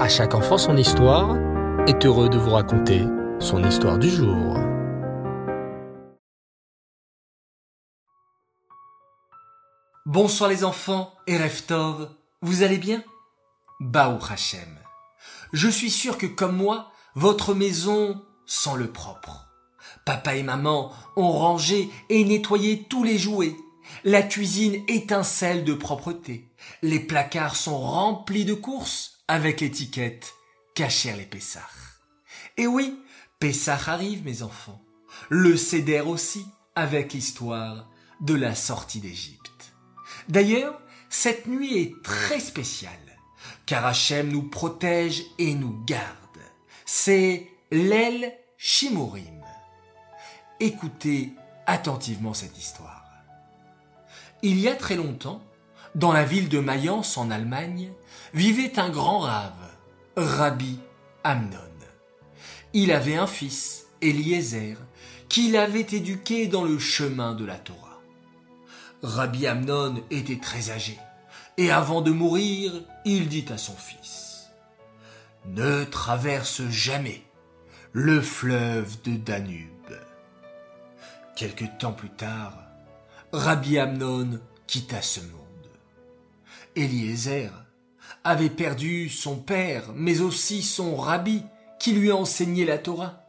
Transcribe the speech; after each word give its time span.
À 0.00 0.08
chaque 0.08 0.34
enfant 0.34 0.56
son 0.56 0.78
histoire 0.78 1.36
est 1.86 2.06
heureux 2.06 2.30
de 2.30 2.38
vous 2.38 2.52
raconter 2.52 3.02
son 3.38 3.62
histoire 3.62 3.98
du 3.98 4.08
jour. 4.08 4.56
Bonsoir 10.06 10.48
les 10.48 10.64
enfants 10.64 11.12
et 11.26 11.36
Reftov, 11.36 12.08
vous 12.40 12.62
allez 12.62 12.78
bien? 12.78 13.04
Baou 13.78 14.18
Hachem. 14.26 14.78
Je 15.52 15.68
suis 15.68 15.90
sûr 15.90 16.16
que 16.16 16.24
comme 16.24 16.56
moi, 16.56 16.90
votre 17.14 17.52
maison 17.52 18.24
sent 18.46 18.76
le 18.78 18.90
propre. 18.90 19.50
Papa 20.06 20.34
et 20.34 20.42
maman 20.42 20.92
ont 21.16 21.30
rangé 21.30 21.90
et 22.08 22.24
nettoyé 22.24 22.86
tous 22.88 23.04
les 23.04 23.18
jouets. 23.18 23.54
La 24.04 24.22
cuisine 24.22 24.82
étincelle 24.88 25.62
de 25.62 25.74
propreté. 25.74 26.48
Les 26.80 27.00
placards 27.00 27.56
sont 27.56 27.76
remplis 27.76 28.46
de 28.46 28.54
courses 28.54 29.19
avec 29.30 29.60
l'étiquette 29.60 30.34
Cacher 30.74 31.12
les 31.12 31.24
Pessars. 31.24 32.00
Et 32.56 32.66
oui, 32.66 33.00
Pessah 33.38 33.78
arrive, 33.86 34.24
mes 34.24 34.42
enfants. 34.42 34.82
Le 35.28 35.56
Céder 35.56 36.00
aussi, 36.00 36.44
avec 36.74 37.12
l'histoire 37.12 37.88
de 38.20 38.34
la 38.34 38.56
sortie 38.56 38.98
d'Égypte. 38.98 39.72
D'ailleurs, 40.28 40.80
cette 41.10 41.46
nuit 41.46 41.78
est 41.78 42.02
très 42.02 42.40
spéciale, 42.40 43.20
car 43.66 43.86
Hachem 43.86 44.32
nous 44.32 44.42
protège 44.42 45.22
et 45.38 45.54
nous 45.54 45.80
garde. 45.84 46.40
C'est 46.84 47.48
l'aile 47.70 48.36
Shimurim. 48.58 49.44
Écoutez 50.58 51.34
attentivement 51.66 52.34
cette 52.34 52.58
histoire. 52.58 53.04
Il 54.42 54.58
y 54.58 54.66
a 54.66 54.74
très 54.74 54.96
longtemps, 54.96 55.40
dans 55.94 56.12
la 56.12 56.24
ville 56.24 56.48
de 56.48 56.60
Mayence 56.60 57.16
en 57.16 57.30
Allemagne, 57.30 57.92
vivait 58.34 58.78
un 58.78 58.90
grand 58.90 59.20
rave, 59.20 59.52
Rabbi 60.16 60.78
Amnon. 61.24 61.58
Il 62.72 62.92
avait 62.92 63.16
un 63.16 63.26
fils, 63.26 63.86
Eliezer, 64.00 64.76
qui 65.28 65.50
l'avait 65.50 65.80
éduqué 65.80 66.46
dans 66.46 66.64
le 66.64 66.78
chemin 66.78 67.34
de 67.34 67.44
la 67.44 67.56
Torah. 67.56 68.00
Rabbi 69.02 69.46
Amnon 69.46 70.02
était 70.10 70.38
très 70.38 70.70
âgé, 70.70 70.98
et 71.56 71.70
avant 71.70 72.02
de 72.02 72.10
mourir, 72.10 72.72
il 73.04 73.28
dit 73.28 73.46
à 73.50 73.58
son 73.58 73.74
fils, 73.74 74.50
Ne 75.46 75.84
traverse 75.84 76.62
jamais 76.68 77.22
le 77.92 78.20
fleuve 78.20 79.02
de 79.02 79.16
Danube. 79.16 79.68
Quelque 81.34 81.64
temps 81.78 81.92
plus 81.92 82.10
tard, 82.10 82.58
Rabbi 83.32 83.78
Amnon 83.78 84.38
quitta 84.66 85.02
ce 85.02 85.20
monde. 85.20 85.49
Eliezer 86.76 87.50
avait 88.24 88.50
perdu 88.50 89.08
son 89.08 89.36
père, 89.36 89.92
mais 89.94 90.20
aussi 90.20 90.62
son 90.62 90.96
rabbi 90.96 91.42
qui 91.78 91.92
lui 91.92 92.12
enseignait 92.12 92.64
la 92.64 92.78
Torah. 92.78 93.24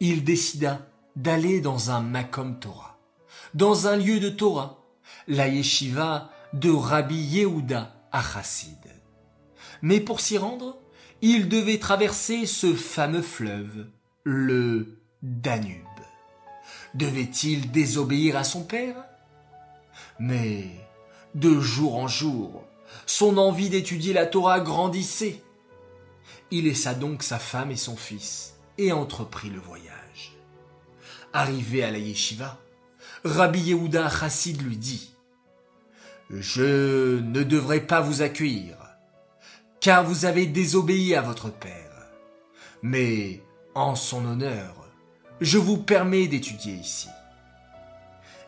Il 0.00 0.24
décida 0.24 0.86
d'aller 1.16 1.60
dans 1.60 1.90
un 1.90 2.00
Makom 2.00 2.58
Torah, 2.58 2.98
dans 3.54 3.86
un 3.86 3.96
lieu 3.96 4.20
de 4.20 4.28
Torah, 4.28 4.84
la 5.26 5.48
yeshiva 5.48 6.30
de 6.52 6.70
Rabbi 6.70 7.16
Yehuda 7.16 7.94
à. 8.12 8.22
Mais 9.82 10.00
pour 10.00 10.20
s'y 10.20 10.38
rendre, 10.38 10.78
il 11.22 11.48
devait 11.48 11.78
traverser 11.78 12.46
ce 12.46 12.74
fameux 12.74 13.22
fleuve, 13.22 13.88
le 14.24 15.00
Danube. 15.22 15.84
Devait-il 16.94 17.70
désobéir 17.70 18.36
à 18.36 18.44
son 18.44 18.64
père? 18.64 18.96
Mais 20.18 20.85
de 21.36 21.60
jour 21.60 21.96
en 21.96 22.08
jour, 22.08 22.64
son 23.04 23.36
envie 23.36 23.68
d'étudier 23.68 24.14
la 24.14 24.24
Torah 24.26 24.60
grandissait. 24.60 25.42
Il 26.50 26.64
laissa 26.64 26.94
donc 26.94 27.22
sa 27.22 27.38
femme 27.38 27.70
et 27.70 27.76
son 27.76 27.94
fils 27.94 28.54
et 28.78 28.90
entreprit 28.90 29.50
le 29.50 29.60
voyage. 29.60 30.32
Arrivé 31.34 31.84
à 31.84 31.90
la 31.90 31.98
yeshiva, 31.98 32.58
Rabbi 33.22 33.60
Yehuda 33.60 34.08
Chassid 34.08 34.62
lui 34.62 34.78
dit 34.78 35.14
Je 36.30 37.20
ne 37.20 37.42
devrais 37.42 37.80
pas 37.80 38.00
vous 38.00 38.22
accueillir, 38.22 38.76
car 39.80 40.04
vous 40.04 40.24
avez 40.24 40.46
désobéi 40.46 41.14
à 41.14 41.20
votre 41.20 41.50
père. 41.50 41.92
Mais, 42.80 43.42
en 43.74 43.94
son 43.94 44.24
honneur, 44.24 44.74
je 45.42 45.58
vous 45.58 45.76
permets 45.76 46.28
d'étudier 46.28 46.74
ici. 46.74 47.08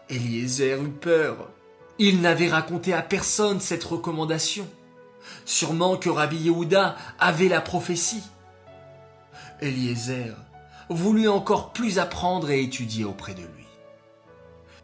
Eliezer 0.08 0.80
eut 0.82 0.88
peur 0.88 1.50
il 1.98 2.20
n'avait 2.20 2.48
raconté 2.48 2.92
à 2.92 3.02
personne 3.02 3.60
cette 3.60 3.84
recommandation. 3.84 4.68
Sûrement 5.44 5.96
que 5.96 6.08
Rabbi 6.08 6.36
Yehuda 6.36 6.96
avait 7.18 7.48
la 7.48 7.60
prophétie. 7.60 8.22
Eliezer 9.60 10.34
voulut 10.88 11.28
encore 11.28 11.72
plus 11.72 11.98
apprendre 11.98 12.50
et 12.50 12.62
étudier 12.62 13.04
auprès 13.04 13.34
de 13.34 13.42
lui. 13.42 13.66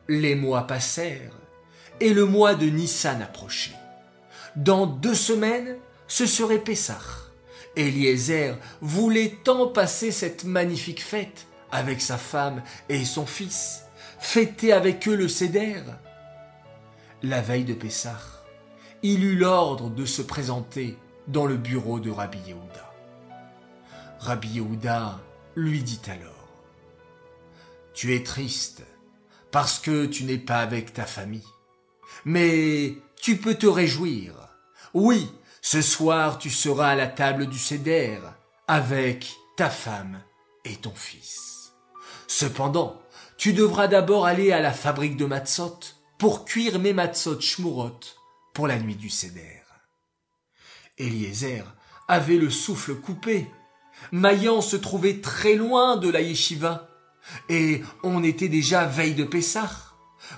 Les 0.09 0.35
mois 0.35 0.67
passèrent 0.67 1.39
et 2.01 2.13
le 2.13 2.27
mois 2.27 2.55
de 2.55 2.67
Nissan 2.67 3.23
approchait. 3.23 3.77
Dans 4.57 4.87
deux 4.87 5.15
semaines, 5.15 5.77
ce 6.09 6.27
serait 6.27 6.59
Pessah. 6.59 7.01
Eliezer 7.77 8.57
voulait 8.81 9.39
tant 9.45 9.69
passer 9.69 10.11
cette 10.11 10.45
magnifique 10.45 11.03
fête 11.03 11.47
avec 11.73 12.01
sa 12.01 12.19
femme 12.19 12.63
et 12.89 13.05
son 13.05 13.27
fils, 13.27 13.85
fêter 14.19 14.73
avec 14.73 15.09
eux 15.09 15.17
le 15.17 15.29
Seder 15.29 15.83
la 17.25 17.41
veille 17.41 17.65
de 17.65 17.75
Pessah, 17.75 18.21
il 19.03 19.25
eut 19.25 19.37
l'ordre 19.37 19.89
de 19.89 20.05
se 20.05 20.23
présenter 20.23 20.99
dans 21.27 21.47
le 21.47 21.57
bureau 21.57 21.99
de 21.99 22.11
Rabbi 22.11 22.39
Yehuda. 22.39 22.93
Rabbi 24.19 24.49
Yehuda 24.49 25.21
lui 25.57 25.83
dit 25.83 26.01
alors 26.07 26.49
Tu 27.95 28.15
es 28.15 28.23
triste 28.23 28.83
parce 29.51 29.79
que 29.79 30.05
tu 30.05 30.25
n'es 30.25 30.39
pas 30.39 30.59
avec 30.59 30.93
ta 30.93 31.07
famille, 31.07 31.47
mais 32.25 32.95
tu 33.21 33.37
peux 33.37 33.55
te 33.55 33.67
réjouir. 33.67 34.35
Oui, 34.93 35.31
ce 35.63 35.81
soir 35.81 36.39
tu 36.39 36.51
seras 36.51 36.91
à 36.91 36.95
la 36.95 37.07
table 37.07 37.47
du 37.47 37.59
Seder 37.59 38.19
avec 38.69 39.35
ta 39.57 39.71
femme 39.71 40.21
et 40.65 40.77
ton 40.77 40.95
fils. 40.95 41.73
Cependant, 42.27 43.01
tu 43.39 43.53
devras 43.55 43.87
d'abord 43.87 44.27
aller 44.27 44.53
à 44.53 44.61
la 44.61 44.73
fabrique 44.73 45.17
de 45.17 45.25
Matzot 45.25 45.94
pour 46.19 46.45
cuire 46.45 46.79
mes 46.79 46.93
matzot 46.93 47.41
shmurot 47.41 48.01
pour 48.53 48.67
la 48.67 48.79
nuit 48.79 48.97
du 48.97 49.11
Seder. 49.11 49.63
Eliezer 50.99 51.65
avait 52.09 52.37
le 52.37 52.51
souffle 52.51 52.95
coupé. 52.95 53.51
Maillan 54.13 54.61
se 54.61 54.77
trouvait 54.77 55.21
très 55.21 55.55
loin 55.55 55.97
de 55.97 56.09
la 56.09 56.21
yeshiva, 56.21 56.89
et 57.49 57.83
on 58.03 58.23
était 58.23 58.49
déjà 58.49 58.85
veille 58.85 59.15
de 59.15 59.25
Pessah. 59.25 59.71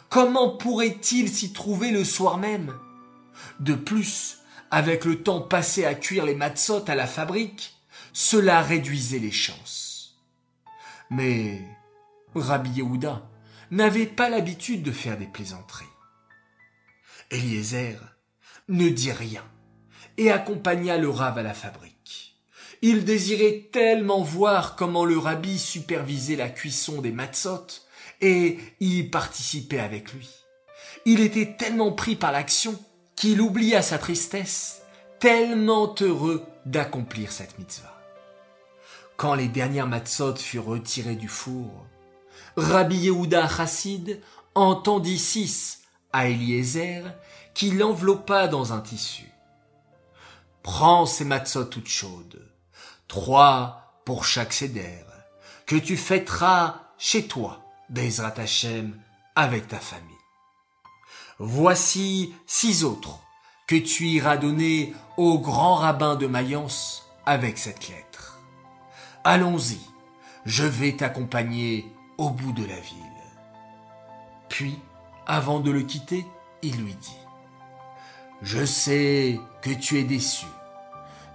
Comment 0.09 0.57
pourrait-il 0.57 1.29
s'y 1.29 1.53
trouver 1.53 1.91
le 1.91 2.05
soir 2.05 2.39
même? 2.39 2.75
De 3.61 3.75
plus, 3.75 4.39
avec 4.71 5.05
le 5.05 5.23
temps 5.23 5.41
passé 5.41 5.85
à 5.85 5.95
cuire 5.95 6.25
les 6.25 6.35
matzot 6.35 6.85
à 6.89 6.95
la 6.95 7.07
fabrique, 7.07 7.75
cela 8.13 8.63
réduisait 8.63 9.19
les 9.19 9.33
chances. 9.33 10.17
Mais 11.11 11.61
Rabbi 12.35 12.71
Yehuda 12.71 13.29
n'avait 13.71 14.07
pas 14.07 14.29
l'habitude 14.29 14.83
de 14.83 14.93
faire 14.93 15.19
des 15.19 15.27
plaisanteries. 15.27 15.85
Eliezer 17.31 17.99
ne 18.69 18.89
dit 18.89 19.13
rien 19.13 19.45
et 20.17 20.31
accompagna 20.31 20.97
le 20.99 21.09
rave 21.09 21.39
à 21.39 21.43
la 21.43 21.55
fabrique. 21.55 22.37
Il 22.83 23.05
désirait 23.05 23.69
tellement 23.73 24.23
voir 24.23 24.77
comment 24.77 25.05
le 25.05 25.19
rabbi 25.19 25.59
supervisait 25.59 26.37
la 26.37 26.49
cuisson 26.49 27.01
des 27.01 27.11
matzot 27.11 27.67
et 28.21 28.59
y 28.81 29.03
participait 29.05 29.81
avec 29.81 30.13
lui. 30.13 30.29
Il 31.05 31.21
était 31.21 31.57
tellement 31.57 31.93
pris 31.93 32.17
par 32.17 32.33
l'action 32.33 32.79
qu'il 33.15 33.41
oublia 33.41 33.83
sa 33.83 33.99
tristesse, 33.99 34.83
tellement 35.21 35.95
heureux 36.01 36.45
d'accomplir 36.67 37.33
cette 37.33 37.59
mitzvah. 37.59 37.95
Quand 39.17 39.35
les 39.35 39.49
dernières 39.49 39.87
matzot 39.87 40.37
furent 40.37 40.67
retirées 40.67 41.17
du 41.17 41.29
four, 41.29 41.87
Rabbi 42.57 42.97
Yehuda 42.97 43.49
Chassid 43.49 44.23
entendit 44.55 45.19
six 45.19 45.83
à 46.13 46.29
Eliezer 46.29 47.05
qui 47.53 47.71
l'enveloppa 47.71 48.49
dans 48.49 48.73
un 48.73 48.81
tissu. 48.81 49.31
Prends 50.63 51.05
ces 51.05 51.25
matzot 51.25 51.67
toutes 51.67 51.89
chaudes, 51.89 52.43
trois 53.09 54.01
pour 54.05 54.25
chaque 54.25 54.53
seder, 54.53 55.05
que 55.67 55.77
tu 55.77 55.97
fêteras 55.97 56.81
chez 56.99 57.27
toi, 57.27 57.63
Bezrat 57.91 58.35
Hashem, 58.39 58.99
avec 59.35 59.69
ta 59.69 59.79
famille. 59.79 60.07
Voici 61.39 62.35
six 62.47 62.85
autres 62.85 63.21
que 63.67 63.77
tu 63.77 64.07
iras 64.07 64.39
donner 64.39 64.95
au 65.19 65.39
grand 65.39 65.75
rabbin 65.75 66.17
de 66.17 66.27
Mayence 66.27 67.07
avec 67.27 67.59
cette 67.59 67.89
lettre. 67.89 68.39
Allons-y, 69.25 69.79
je 70.47 70.65
vais 70.65 70.97
t'accompagner 70.97 71.93
au 72.19 72.31
bout 72.31 72.53
de 72.53 72.65
la 72.65 72.79
ville. 72.81 73.03
Puis, 74.49 74.79
avant 75.27 75.61
de 75.61 75.71
le 75.71 75.83
quitter, 75.83 76.27
il 76.63 76.77
lui 76.83 76.95
dit 76.95 77.19
Je 78.43 78.65
sais 78.65 79.41
que 79.63 79.71
tu 79.71 79.99
es 79.99 80.05
déçu, 80.05 80.47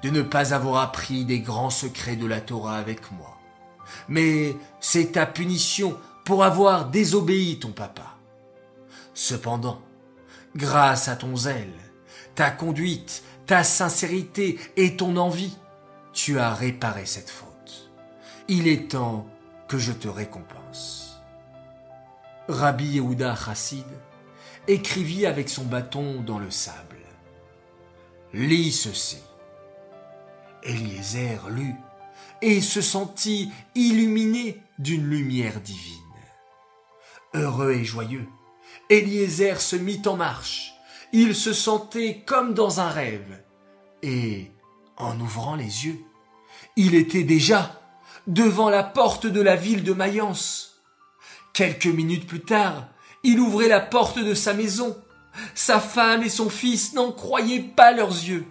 de 0.01 0.09
ne 0.09 0.21
pas 0.21 0.53
avoir 0.53 0.81
appris 0.81 1.25
des 1.25 1.39
grands 1.39 1.69
secrets 1.69 2.15
de 2.15 2.25
la 2.25 2.41
Torah 2.41 2.77
avec 2.77 3.11
moi. 3.11 3.37
Mais 4.07 4.55
c'est 4.79 5.13
ta 5.13 5.25
punition 5.25 5.97
pour 6.23 6.43
avoir 6.43 6.89
désobéi 6.89 7.59
ton 7.59 7.71
papa. 7.71 8.15
Cependant, 9.13 9.81
grâce 10.55 11.07
à 11.07 11.15
ton 11.15 11.35
zèle, 11.35 11.73
ta 12.35 12.49
conduite, 12.51 13.23
ta 13.45 13.63
sincérité 13.63 14.59
et 14.77 14.95
ton 14.95 15.17
envie, 15.17 15.57
tu 16.13 16.39
as 16.39 16.53
réparé 16.53 17.05
cette 17.05 17.29
faute. 17.29 17.91
Il 18.47 18.67
est 18.67 18.91
temps 18.91 19.27
que 19.67 19.77
je 19.77 19.91
te 19.91 20.07
récompense. 20.07 20.60
Rabbi 22.47 22.85
Yehuda 22.95 23.35
Chassid 23.35 23.85
écrivit 24.67 25.25
avec 25.25 25.49
son 25.49 25.63
bâton 25.63 26.21
dans 26.21 26.39
le 26.39 26.49
sable. 26.49 26.97
Lis 28.33 28.71
ceci. 28.71 29.17
Eliezer 30.63 31.49
lut 31.49 31.75
et 32.41 32.61
se 32.61 32.81
sentit 32.81 33.51
illuminé 33.75 34.61
d'une 34.79 35.05
lumière 35.05 35.59
divine. 35.61 35.97
Heureux 37.33 37.73
et 37.73 37.85
joyeux, 37.85 38.27
Eliezer 38.89 39.61
se 39.61 39.75
mit 39.75 40.01
en 40.05 40.17
marche. 40.17 40.73
Il 41.13 41.35
se 41.35 41.53
sentait 41.53 42.23
comme 42.25 42.53
dans 42.53 42.79
un 42.79 42.89
rêve. 42.89 43.43
Et, 44.01 44.51
en 44.97 45.19
ouvrant 45.19 45.55
les 45.55 45.85
yeux, 45.85 45.99
il 46.75 46.95
était 46.95 47.23
déjà 47.23 47.81
devant 48.27 48.69
la 48.69 48.83
porte 48.83 49.27
de 49.27 49.41
la 49.41 49.55
ville 49.55 49.83
de 49.83 49.93
Mayence. 49.93 50.70
Quelques 51.53 51.87
minutes 51.87 52.27
plus 52.27 52.41
tard, 52.41 52.87
il 53.23 53.39
ouvrait 53.39 53.67
la 53.67 53.81
porte 53.81 54.19
de 54.19 54.33
sa 54.33 54.53
maison. 54.53 54.97
Sa 55.53 55.79
femme 55.79 56.23
et 56.23 56.29
son 56.29 56.49
fils 56.49 56.93
n'en 56.93 57.11
croyaient 57.11 57.59
pas 57.75 57.91
leurs 57.91 58.09
yeux. 58.09 58.45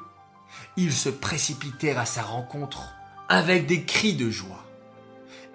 Ils 0.77 0.93
se 0.93 1.09
précipitèrent 1.09 1.99
à 1.99 2.07
sa 2.07 2.23
rencontre 2.23 2.95
avec 3.29 3.67
des 3.67 3.85
cris 3.85 4.15
de 4.15 4.31
joie. 4.31 4.65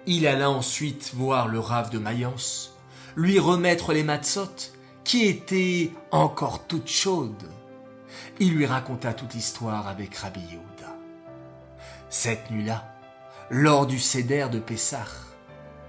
Il 0.06 0.26
alla 0.26 0.50
ensuite 0.50 1.12
voir 1.14 1.48
le 1.48 1.58
rave 1.58 1.90
de 1.90 1.98
Mayence, 1.98 2.74
lui 3.16 3.38
remettre 3.38 3.92
les 3.92 4.04
matzot 4.04 4.72
qui 5.04 5.24
étaient 5.26 5.90
encore 6.10 6.66
toutes 6.66 6.88
chaudes. 6.88 7.48
Il 8.38 8.54
lui 8.54 8.66
raconta 8.66 9.14
toute 9.14 9.34
l'histoire 9.34 9.88
avec 9.88 10.16
Rabbi 10.16 10.40
Yehuda. 10.40 10.96
Cette 12.08 12.50
nuit-là, 12.50 12.84
lors 13.50 13.86
du 13.86 13.98
céder 13.98 14.46
de 14.50 14.58
Pessah, 14.58 15.06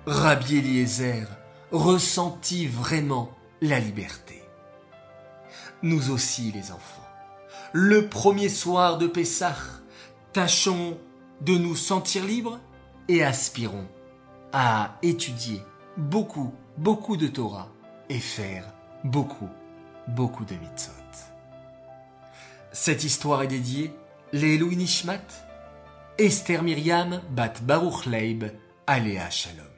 Rabbi 0.06 0.58
Eliezer 0.58 1.28
ressentit 1.72 2.68
vraiment 2.68 3.32
la 3.62 3.80
liberté. 3.80 4.42
Nous 5.84 6.10
aussi, 6.12 6.52
les 6.52 6.72
enfants, 6.72 7.08
le 7.74 8.08
premier 8.08 8.50
soir 8.50 8.98
de 8.98 9.08
Pessah, 9.08 9.56
tâchons 10.34 10.98
de 11.42 11.58
nous 11.58 11.76
sentir 11.76 12.26
libres 12.26 12.60
et 13.08 13.24
aspirons 13.24 13.88
à 14.54 14.98
étudier 15.02 15.62
beaucoup, 15.98 16.54
beaucoup 16.78 17.18
de 17.18 17.28
Torah 17.28 17.70
et 18.10 18.20
faire 18.20 18.66
beaucoup, 19.04 19.50
beaucoup 20.08 20.46
de 20.46 20.56
mitzvot. 20.56 20.94
Cette 22.72 23.04
histoire 23.04 23.44
est 23.44 23.48
dédiée 23.48 23.94
Louis 24.34 24.76
Nishmat, 24.76 25.26
Esther 26.18 26.64
Myriam 26.64 27.22
Bat 27.32 27.54
Baruch 27.64 28.06
Leib, 28.06 28.46
Aléa 28.86 29.30
Shalom. 29.30 29.77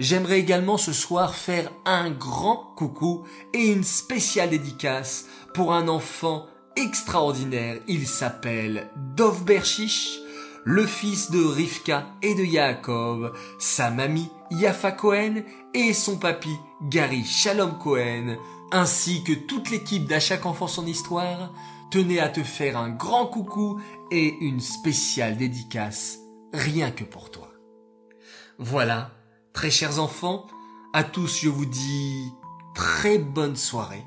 J'aimerais 0.00 0.40
également 0.40 0.76
ce 0.76 0.92
soir 0.92 1.36
faire 1.36 1.70
un 1.84 2.10
grand 2.10 2.74
coucou 2.76 3.24
et 3.52 3.68
une 3.68 3.84
spéciale 3.84 4.50
dédicace 4.50 5.26
pour 5.54 5.72
un 5.72 5.86
enfant 5.86 6.46
extraordinaire. 6.74 7.78
Il 7.86 8.08
s'appelle 8.08 8.90
Dov 9.16 9.44
Bershish, 9.44 10.18
le 10.64 10.84
fils 10.84 11.30
de 11.30 11.44
Rivka 11.44 12.06
et 12.22 12.34
de 12.34 12.42
Yaakov, 12.42 13.38
sa 13.60 13.90
mamie 13.90 14.30
Yafa 14.50 14.90
Cohen 14.90 15.42
et 15.74 15.92
son 15.92 16.18
papy 16.18 16.56
Gary 16.82 17.24
Shalom 17.24 17.78
Cohen, 17.78 18.36
ainsi 18.72 19.22
que 19.22 19.32
toute 19.32 19.70
l'équipe 19.70 20.06
d'À 20.06 20.18
chaque 20.18 20.46
enfant 20.46 20.66
son 20.66 20.86
histoire, 20.86 21.52
tenait 21.92 22.18
à 22.18 22.28
te 22.28 22.42
faire 22.42 22.76
un 22.76 22.90
grand 22.90 23.26
coucou 23.26 23.80
et 24.10 24.34
une 24.40 24.58
spéciale 24.60 25.36
dédicace 25.36 26.18
rien 26.52 26.90
que 26.90 27.04
pour 27.04 27.30
toi. 27.30 27.52
Voilà, 28.58 29.12
très 29.54 29.70
chers 29.70 29.98
enfants, 30.00 30.46
à 30.92 31.04
tous 31.04 31.40
je 31.40 31.48
vous 31.48 31.64
dis 31.64 32.34
très 32.74 33.16
bonne 33.16 33.56
soirée. 33.56 34.04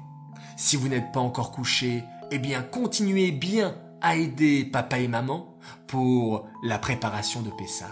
Si 0.57 0.75
vous 0.75 0.89
n'êtes 0.89 1.11
pas 1.11 1.21
encore 1.21 1.51
couchés, 1.51 2.03
eh 2.29 2.37
bien 2.37 2.61
continuez 2.61 3.31
bien 3.31 3.75
à 4.01 4.17
aider 4.17 4.65
papa 4.65 4.99
et 4.99 5.07
maman 5.07 5.57
pour 5.87 6.47
la 6.61 6.77
préparation 6.77 7.41
de 7.41 7.49
Pessah. 7.49 7.91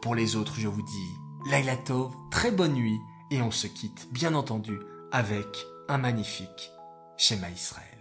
Pour 0.00 0.14
les 0.14 0.36
autres, 0.36 0.54
je 0.56 0.68
vous 0.68 0.82
dis 0.82 1.50
Laila 1.50 1.76
Tov, 1.76 2.14
très 2.30 2.52
bonne 2.52 2.74
nuit 2.74 2.98
et 3.30 3.42
on 3.42 3.50
se 3.50 3.66
quitte 3.66 4.08
bien 4.12 4.34
entendu 4.34 4.78
avec 5.12 5.46
un 5.88 5.98
magnifique 5.98 6.70
schéma 7.16 7.50
Israël. 7.50 7.97